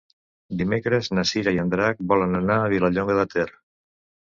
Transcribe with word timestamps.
Dimecres 0.61 1.09
na 1.17 1.25
Cira 1.33 1.53
i 1.59 1.61
en 1.65 1.69
Drac 1.75 2.03
volen 2.15 2.35
anar 2.41 2.59
a 2.65 2.73
Vilallonga 2.75 3.21
de 3.23 3.29
Ter. 3.37 3.49